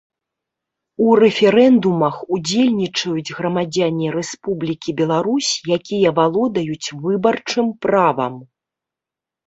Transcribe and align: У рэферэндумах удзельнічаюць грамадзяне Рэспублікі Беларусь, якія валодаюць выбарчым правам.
У 1.07 1.11
рэферэндумах 1.23 2.15
удзельнічаюць 2.37 3.35
грамадзяне 3.41 4.07
Рэспублікі 4.17 4.89
Беларусь, 5.05 5.51
якія 5.79 6.09
валодаюць 6.21 6.87
выбарчым 7.07 7.75
правам. 7.87 8.33